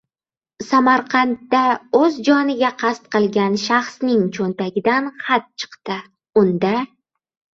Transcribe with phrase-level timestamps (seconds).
[0.67, 1.59] Samarqandda
[1.97, 4.01] o‘z joniga qasd qilgan shaxs
[4.37, 5.99] cho‘ntagidan xat chiqdi.
[6.45, 6.73] Unda...